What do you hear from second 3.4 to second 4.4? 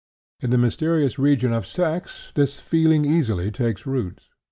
takes root.